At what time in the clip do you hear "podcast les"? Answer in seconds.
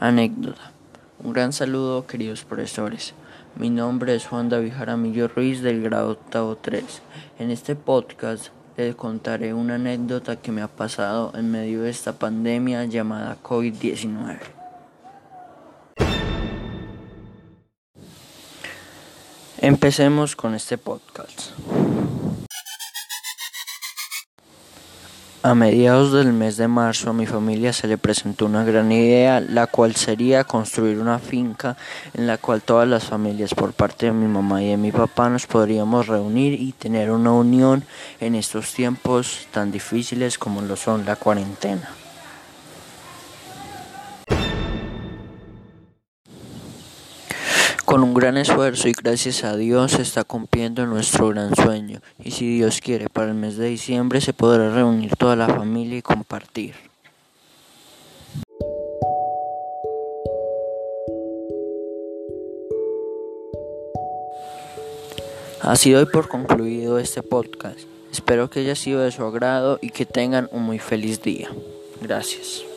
7.74-8.94